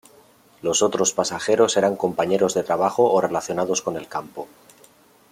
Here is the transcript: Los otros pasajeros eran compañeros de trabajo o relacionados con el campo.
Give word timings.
Los 0.63 0.81
otros 0.81 1.11
pasajeros 1.13 1.77
eran 1.77 1.95
compañeros 1.95 2.55
de 2.55 2.63
trabajo 2.63 3.11
o 3.13 3.21
relacionados 3.21 3.83
con 3.83 3.97
el 3.97 4.07
campo. 4.07 4.47